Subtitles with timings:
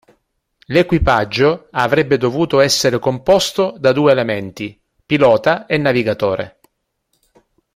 [0.65, 6.59] L'equipaggio avrebbe dovuto essere composto da due elementi: pilota e navigatore.